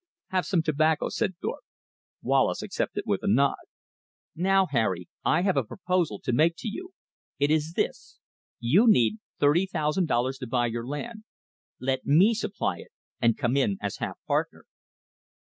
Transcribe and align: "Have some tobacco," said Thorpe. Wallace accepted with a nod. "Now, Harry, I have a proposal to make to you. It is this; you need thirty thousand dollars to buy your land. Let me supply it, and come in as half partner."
"Have 0.29 0.47
some 0.47 0.63
tobacco," 0.63 1.09
said 1.09 1.37
Thorpe. 1.43 1.63
Wallace 2.23 2.63
accepted 2.63 3.03
with 3.05 3.21
a 3.21 3.27
nod. 3.27 3.57
"Now, 4.35 4.65
Harry, 4.65 5.07
I 5.23 5.43
have 5.43 5.55
a 5.57 5.63
proposal 5.63 6.19
to 6.21 6.33
make 6.33 6.55
to 6.57 6.67
you. 6.67 6.93
It 7.37 7.51
is 7.51 7.73
this; 7.73 8.17
you 8.59 8.87
need 8.87 9.19
thirty 9.39 9.67
thousand 9.67 10.07
dollars 10.07 10.39
to 10.39 10.47
buy 10.47 10.65
your 10.65 10.87
land. 10.87 11.25
Let 11.79 12.03
me 12.03 12.33
supply 12.33 12.79
it, 12.79 12.89
and 13.21 13.37
come 13.37 13.55
in 13.55 13.77
as 13.79 13.97
half 13.97 14.17
partner." 14.25 14.65